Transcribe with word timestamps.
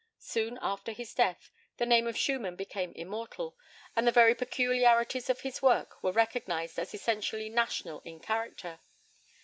Soon 0.17 0.57
after 0.63 0.93
his 0.93 1.13
death, 1.13 1.51
the 1.77 1.85
name 1.85 2.07
of 2.07 2.17
Schumann 2.17 2.55
became 2.55 2.91
immortal, 2.93 3.55
and 3.95 4.07
the 4.07 4.11
very 4.11 4.33
peculiarities 4.33 5.29
of 5.29 5.41
his 5.41 5.61
work 5.61 6.01
were 6.01 6.11
recognized 6.11 6.79
as 6.79 6.95
essentially 6.95 7.49
national 7.49 8.01
in 8.03 8.19
character. 8.19 8.79